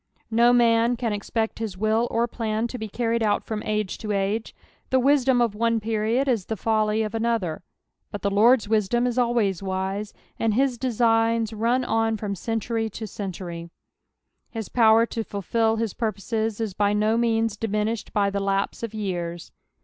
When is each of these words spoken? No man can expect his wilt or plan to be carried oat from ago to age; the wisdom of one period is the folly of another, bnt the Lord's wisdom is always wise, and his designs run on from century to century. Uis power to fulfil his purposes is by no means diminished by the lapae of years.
No 0.31 0.51
man 0.51 0.95
can 0.97 1.13
expect 1.13 1.59
his 1.59 1.77
wilt 1.77 2.07
or 2.09 2.27
plan 2.27 2.65
to 2.69 2.79
be 2.79 2.87
carried 2.87 3.21
oat 3.21 3.43
from 3.43 3.61
ago 3.61 3.83
to 3.83 4.11
age; 4.11 4.55
the 4.89 4.99
wisdom 4.99 5.43
of 5.43 5.53
one 5.53 5.79
period 5.79 6.27
is 6.27 6.47
the 6.47 6.57
folly 6.57 7.03
of 7.03 7.13
another, 7.13 7.61
bnt 8.11 8.21
the 8.21 8.31
Lord's 8.31 8.67
wisdom 8.67 9.05
is 9.05 9.19
always 9.19 9.61
wise, 9.61 10.11
and 10.39 10.55
his 10.55 10.79
designs 10.79 11.53
run 11.53 11.85
on 11.85 12.17
from 12.17 12.33
century 12.33 12.89
to 12.89 13.05
century. 13.05 13.69
Uis 14.55 14.73
power 14.73 15.05
to 15.05 15.23
fulfil 15.23 15.75
his 15.75 15.93
purposes 15.93 16.59
is 16.59 16.73
by 16.73 16.93
no 16.93 17.15
means 17.15 17.55
diminished 17.55 18.11
by 18.11 18.31
the 18.31 18.39
lapae 18.41 18.81
of 18.81 18.95
years. 18.95 19.51